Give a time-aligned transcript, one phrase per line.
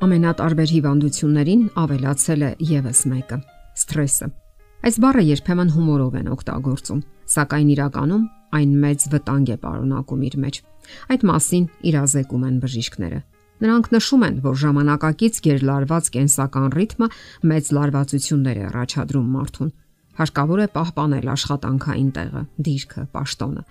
[0.00, 3.36] ամենատարբեր հիվանդություններին ավելացել է եւս մեկը՝
[3.80, 4.28] սթրեսը։
[4.80, 7.02] Այս բառը երբեմն հումորով են օգտագործում,
[7.34, 8.24] սակայն իրականում
[8.56, 10.60] այն մեծ վտանգ է պարունակում իր մեջ։
[11.12, 13.20] Այդ մասին իրազեկում են բժիշկները։
[13.60, 17.08] Նրանք նշում են, որ ժամանակակից գերլարված կենսական ռիթմը
[17.50, 19.72] մեծ լարվածություններ է առաջադրում մարդուն։
[20.20, 23.62] Հարկավոր է պահպանել աշխատանքային տեղը, դիրքը, պաշտոնը։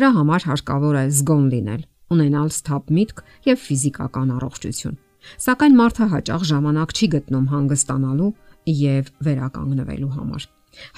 [0.00, 5.03] Դրա համար հարկավոր է զգոն լինել, ունենալ սթափ միտք եւ ֆիզիկական առողջություն։
[5.44, 8.30] Սակայն մարդը հաճախ ժամանակ չի գտնում հանգստանալու
[8.74, 10.46] եւ վերականգնվելու համար։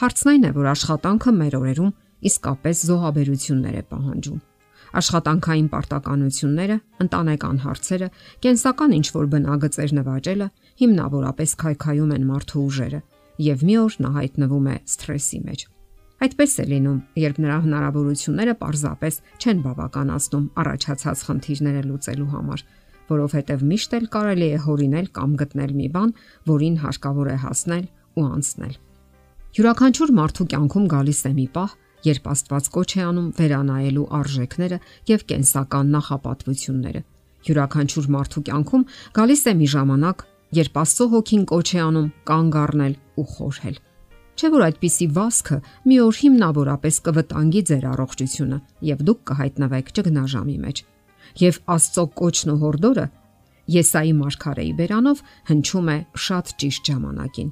[0.00, 1.94] Հարցն այն է, որ աշխատանքը մեր օրերում
[2.26, 4.38] իսկապես զոհաբերություններ է պահանջում։
[4.96, 8.08] Աշխատանքային պարտականությունները, ընտանեկան հարցերը,
[8.46, 10.46] կենսական ինչ որ բնագծեր նվաճելը
[10.80, 13.00] հիմնավորապես քայքայում են մարդու ուժերը
[13.46, 15.64] եւ մի օր նա հայտնվում է սթրեսի մեջ։
[16.16, 22.62] Այդպես է լինում, երբ նրա հնարավորությունները պարզապես չեն բավականացնում առաջացած խնդիրները լուծելու համար,
[23.10, 26.12] որովհետև միշտ էլ կարելի է հորինել կամ գտնել մի բան,
[26.50, 27.84] որին հարկավոր է հասնել
[28.16, 28.74] ու անցնել։
[29.56, 31.70] Յուրաքանչյուր մարդու կյանքում գալիս է մի պահ,
[32.06, 34.78] երբ Աստված կոչ է անում վերանայելու արժեքները
[35.10, 37.02] եւ կենսական նախապատվությունները։
[37.46, 40.24] Յուրաքանչյուր մարդու կյանքում գալիս է մի ժամանակ,
[40.60, 43.78] երբ Աստծո հոգին կոչ է անում կանգ առնել ու խորհել։
[44.36, 45.56] Չէ որ այդպիսի վասկը
[45.88, 48.58] մի օր հիմնավորապես կվտանգի ձեր առողջությունը
[48.90, 50.82] եւ դուք կհայտնվեք ճգնաժամի մեջ
[51.40, 53.06] եւ Աստծո կոչն ու հորդորը
[53.66, 57.48] Եսայի մարգարեի բերանով հնչում է շատ ճիշտ ժամանակին,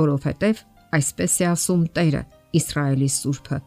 [0.00, 0.62] որովհետեւ
[0.96, 2.22] այսպես է ասում Տերը,
[2.60, 3.58] Իսրայելի Սուրբը.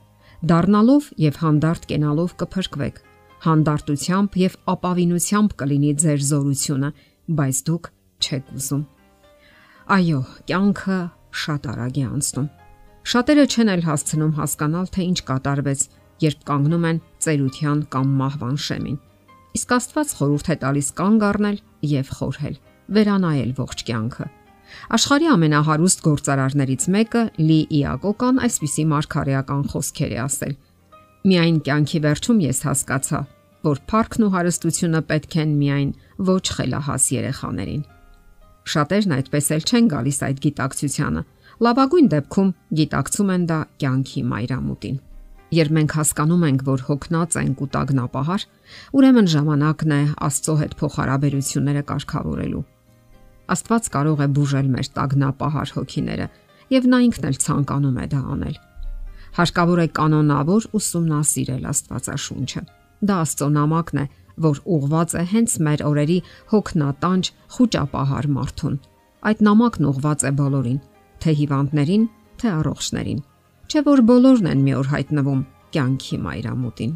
[0.43, 2.97] դառնալով եւ հանդարտ կենալով կփրկվեք,
[3.45, 6.89] հանդարտությամբ եւ ապավինությամբ կլինի ձեր զորությունը,
[7.37, 7.87] բայց դուք
[8.23, 8.83] չեք ուզում։
[9.93, 10.99] Այո, կյանքը
[11.43, 12.51] շատ արագ է անցնում։
[13.13, 15.81] Շատերը չեն էլ հասցնում հասկանալ, թե ինչ կատարվեց,
[16.23, 18.99] երբ կանգնում են ծերության կամ մահվան շեմին
[19.53, 22.55] Իսկ Աստված խորհուրդ է տալիս կանգ առնել եւ խորհել,
[22.97, 24.25] վերանայել ողջ կյանքը։
[24.97, 30.55] Աշխարհի ամենահարուստ գործարարներից մեկը Լի Իակոկան այսպիսի մարգարեական խոսքեր է ասել.
[31.29, 33.19] Միայն կյանքի վերջում ես հասկացա,
[33.63, 35.93] որ փառքն ու հարստությունը պետք են միայն
[36.33, 37.85] ոչ խելահաս երեխաներին։
[38.73, 41.23] Շատերն այդպես էլ չեն գալիս այդ գիտակցությանը։
[41.63, 45.01] Լավագույն դեպքում գիտակցում են դա կյանքի մայրամուտին։
[45.53, 48.43] Երբ մենք հասկանում ենք, որ հոգնած ենք ու տագնապահար,
[48.97, 49.97] ուրեմն ժամանակն է
[50.27, 52.61] Աստծո հետ փոխհարաբերությունները կարգավորելու։
[53.53, 56.27] Աստված կարող է բուժել մեր տագնապահար հոգիները,
[56.73, 58.55] եւ նա ինքն էլ ցանկանում է դա անել։
[59.33, 62.63] Հարկավոր է կանոնավոր ուսումնասիրել Աստվածաշունչը։
[63.03, 64.05] Դա Աստծո նամակն է,
[64.47, 66.17] որ ուղված է հենց մեր օրերի
[66.53, 68.79] հոգնատանջ խոճապահար մարդուն։
[69.29, 70.81] Այդ նամակն ուղված է բոլորին,
[71.21, 72.09] թե հիվանդներին,
[72.41, 73.21] թե առողջներին
[73.69, 75.41] Չէ որ բոլորն են մի օր հայտնվում
[75.73, 76.93] կյանքի մայրամուտին։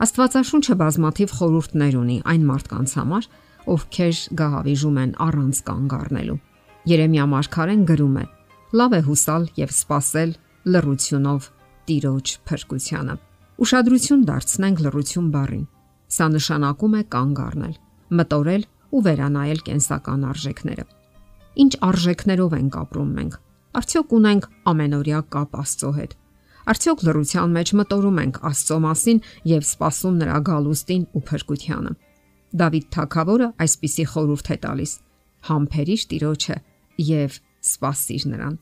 [0.00, 3.26] Աստվածաշունչը բազմաթիվ խորհուրդներ ունի այն մարդկանց համար,
[3.74, 6.38] ովքեր գահավիժում են առանց կանգ առնելու։
[6.90, 8.24] Երեմիա մարգարեն գրում է.
[8.80, 10.32] Լավ է հուսալ եւ սпасել
[10.70, 11.48] լրությունով
[11.90, 13.14] տիրոջ փրկությանը։
[13.60, 15.66] Ուշադրություն դարձնենք լրություն բառին։
[16.10, 17.74] Սա նշանակում է կանգ առնել,
[18.20, 20.84] մտորել ու վերանայել կենսական արժեքները։
[21.60, 23.36] Ինչ արժեքներով ենք ապրում մենք
[23.70, 26.14] Արդյոք ունենք ամենօրյա կապ Աստծո հետ։
[26.70, 29.20] Արդյոք լրության մեջ մտորում ենք Աստծո մասին
[29.50, 31.92] եւ սպասում նրա գալուստին ու փրկությանը։
[32.60, 34.92] Դավիթ Թագավորը այսպիսի խորհուրդ է տալիս.
[35.50, 36.56] «Համբերիշ Տիրոջը
[37.10, 37.38] եւ
[37.70, 38.58] սпасիր նրան»։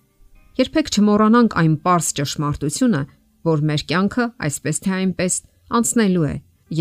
[0.58, 3.02] Երբեք չմոռանանք այն པարս ճշմարտությունը,
[3.48, 5.42] որ մեր կյանքը այսպես թե այնպես
[5.78, 6.34] անցնելու է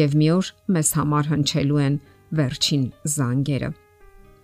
[0.03, 1.99] եւ մի օր մեզ համար հնչելու են
[2.37, 3.86] վերջին զանգերը։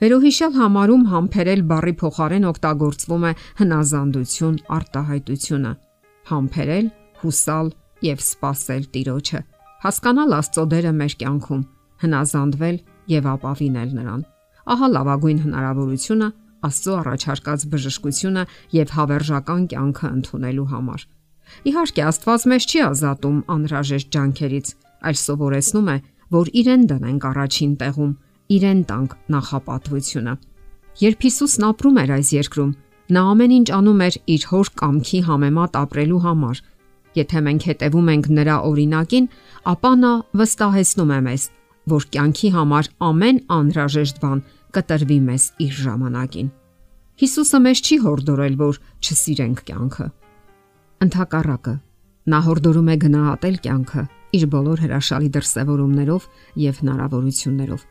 [0.01, 5.73] Վերոհիշյալ համարում համբերել բառի փոխարեն օգտագործվում է հնազանդություն, արտահայտությունը։
[6.33, 6.87] Համբերել,
[7.23, 7.67] հուսալ
[8.07, 9.41] եւ սпасել Տիրոջը։
[9.83, 11.63] Հասկանալ Աստծո դերը մեր կյանքում,
[12.03, 12.77] հնազանդվել
[13.13, 14.21] եւ ապավինել նրան։
[14.73, 16.29] Ահա լավագույն հնարավորությունը
[16.63, 18.43] Աստծո առաջարկած բժշկությունը
[18.73, 21.01] եւ հավերժական կյանքը ընդունելու համար։
[21.69, 24.67] Իհարկե Աստված մեզ չի ազատում անհրաժեշտ ջանքերից,
[25.03, 25.97] այլ սովորեցնում է,
[26.33, 28.13] որ իրեն դնենք առաջին տեղում
[28.53, 30.33] իրեն տանք նախապատվությունը։
[31.03, 32.71] Երբ Հիսուսն ապրում էր այս երկրում,
[33.13, 36.61] նա ամեն ինչ անում էր իր հոր կամքի համեմատ ապրելու համար։
[37.13, 39.25] Եթե մենք հետևում ենք նրա օրինակին,
[39.73, 41.43] ապա նա վստահեցնում է մեզ,
[41.93, 46.51] որ կյանքի համար ամեն անհրաժեշտ բան կտրվի մեզ իր ժամանակին։
[47.23, 50.07] Հիսուսը մեզ չի հորդորել, որ չսիրենք կյանքը։
[51.03, 51.75] Ընթակառակը
[52.33, 54.03] նա հորդորում է գնահատել կյանքը
[54.33, 56.29] իր բոլոր հրաշալի դրսևորումներով
[56.63, 57.81] եւ հնարավորություններով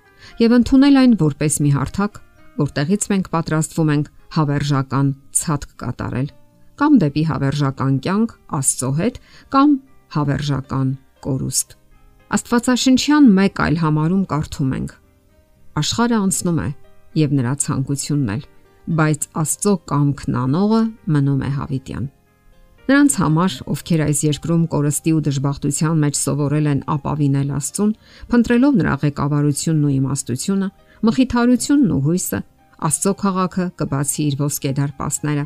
[0.43, 2.21] եւ ընդունել այն որպես մի հարթակ,
[2.63, 5.11] որտեղից մենք պատրաստվում ենք հավերժական
[5.43, 6.31] ցածկ կատարել
[6.83, 9.19] կամ դեպի հավերժական կյանք Աստծո հետ
[9.55, 9.75] կամ
[10.17, 10.89] հավերժական
[11.25, 11.77] կորուստ։
[12.37, 14.95] Աստվածաշնչյան մեկ այլ համարում կարդում ենք.
[15.83, 16.69] Աշխարհը անցնում է,
[17.23, 18.43] եւ նրա ցանկությունն էլ,
[18.99, 20.83] բայց Աստծո կամքն անողը
[21.13, 22.09] մնում է հավիտյան։
[22.83, 27.93] Նրանց համար, ովքեր այս երկրում կորստի ու դժբախտության մեջ սովորել են ապավինել Աստծուն,
[28.33, 30.69] փնտրելով նրա ղեկավարությունն ու իմաստությունը,
[31.07, 32.41] մխիթարությունն ու հույսը,
[32.83, 35.45] Աստծո քաղաքը կբացի իր ոսկե դարպասները,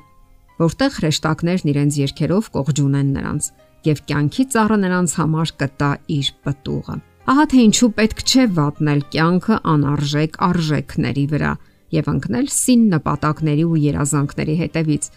[0.57, 3.51] որտեղ հրեշտակներն իրենց երկերով կողջունեն նրանց
[3.87, 6.97] եւ կյանքի ծառը նրանց համար կտա իր պտուղը։
[7.27, 11.53] Ահա թե ինչու պետք չէ վատնել կյանքը անարժեք արժեքների վրա
[11.97, 15.09] եւ ընկնել սին նպատակների ու երազանքների հետևից,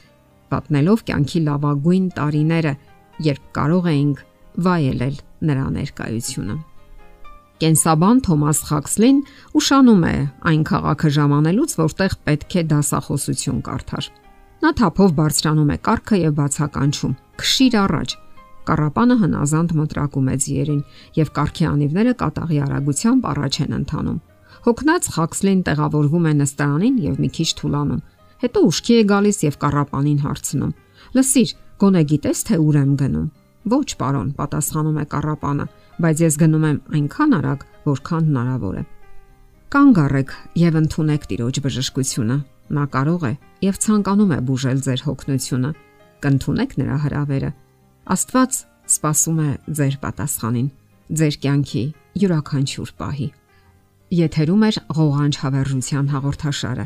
[0.53, 2.73] պատնելով կյանքի լավագույն տարիները,
[3.29, 4.25] երբ կարող էինք
[4.69, 5.15] վայելել
[5.49, 6.55] նրա ներկայությունը։
[7.59, 9.17] Կենսաբան Թոմաս Խաքսլին
[9.59, 10.15] ուշանում է
[10.49, 14.05] այն քաղաքը ժամանելուց, որտեղ պետք է դասախոսություն կարդար։
[14.63, 17.13] Նա թափով բարձրանում է կառքը եւ բացականչում.
[17.39, 18.15] «Քշիր առաջ»։
[18.69, 20.81] Կարապանը հնազանդ մտրակում է ձիերին
[21.19, 24.17] եւ կառքի անիվները կատաղի արագությամբ առաջ են ընթանում։
[24.69, 28.01] Հոգնած Խաքսլին տեղավորվում է նստարանին եւ մի քիչ թուլանում
[28.43, 30.71] հետո ուշքի է գալիս եւ կառապանին հարցնում.
[31.17, 31.49] Լսիր,
[31.79, 33.27] գոնե գիտես թե ուր եմ գնում։
[33.69, 35.65] Ոչ, պարոն, պատասխանում է կառապանը,
[35.99, 38.83] բայց ես գնում եմ այնքան արագ, որքան հնարավոր է։
[39.69, 42.37] Կանգ առեք եւ ընդունեք տիրոջ բժշկությունը։
[42.69, 43.33] Նա կարող է
[43.65, 45.71] եւ ցանկանում է բուժել ձեր հոգնությունը։
[46.23, 47.51] Կընդունեք նրա հրավերը։
[48.09, 48.59] Աստված
[48.89, 49.49] սպասում է
[49.79, 50.69] ձեր պատասխանին,
[51.19, 51.83] ձեր կյանքի
[52.23, 53.29] յուրաքանչյուր պահի։
[54.19, 56.85] Եթերում է ղողանջ հավերժության հաղորդաշարը